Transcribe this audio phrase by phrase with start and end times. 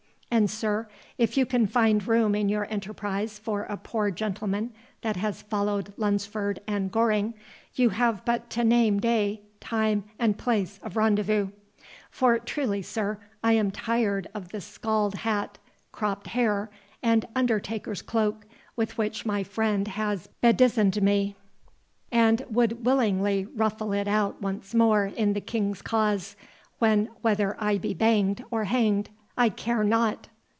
[0.33, 5.17] —And, sir, if you can find room in your enterprise for a poor gentleman that
[5.17, 7.33] has followed Lunsford and Goring,
[7.75, 11.49] you have but to name day, time, and place of rendezvous;
[12.11, 15.57] for truly, sir, I am tired of the scald hat,
[15.91, 16.71] cropped hair,
[17.03, 18.45] and undertaker's cloak,
[18.77, 21.35] with which my friend has bedizened me,
[22.09, 26.37] and would willingly ruffle it out once more in the King's cause,
[26.79, 30.27] when whether I be banged or hanged, I care not."